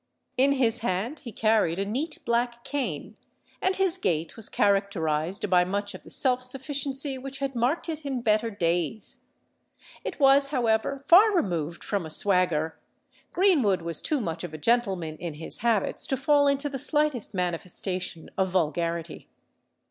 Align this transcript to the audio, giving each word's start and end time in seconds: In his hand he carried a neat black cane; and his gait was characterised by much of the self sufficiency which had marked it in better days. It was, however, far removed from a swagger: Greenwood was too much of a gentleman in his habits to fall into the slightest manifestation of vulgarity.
In 0.35 0.53
his 0.53 0.79
hand 0.79 1.19
he 1.19 1.31
carried 1.31 1.77
a 1.77 1.85
neat 1.85 2.17
black 2.25 2.63
cane; 2.63 3.19
and 3.61 3.75
his 3.75 3.99
gait 3.99 4.35
was 4.35 4.49
characterised 4.49 5.47
by 5.47 5.63
much 5.63 5.93
of 5.93 6.01
the 6.01 6.09
self 6.09 6.41
sufficiency 6.41 7.19
which 7.19 7.37
had 7.37 7.53
marked 7.53 7.87
it 7.87 8.03
in 8.03 8.21
better 8.23 8.49
days. 8.49 9.25
It 10.03 10.19
was, 10.19 10.47
however, 10.47 11.03
far 11.05 11.31
removed 11.35 11.83
from 11.83 12.07
a 12.07 12.09
swagger: 12.09 12.79
Greenwood 13.31 13.83
was 13.83 14.01
too 14.01 14.19
much 14.19 14.43
of 14.43 14.55
a 14.55 14.57
gentleman 14.57 15.17
in 15.17 15.35
his 15.35 15.59
habits 15.59 16.07
to 16.07 16.17
fall 16.17 16.47
into 16.47 16.67
the 16.67 16.79
slightest 16.79 17.35
manifestation 17.35 18.31
of 18.39 18.49
vulgarity. 18.49 19.29